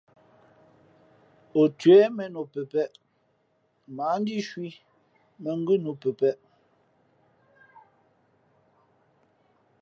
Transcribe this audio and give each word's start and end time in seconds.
O 1.63 1.65
cwěh 1.83 2.07
mēn 2.17 2.33
o 2.41 2.43
pəpēʼ, 2.53 2.91
mα 3.95 4.05
ǎ 4.13 4.15
ndíʼ 4.21 4.41
cwǐ, 4.49 4.67
mᾱ 5.43 5.51
ngʉ́ 5.61 5.77
nu 5.83 5.91
pəpēʼ. 6.01 6.37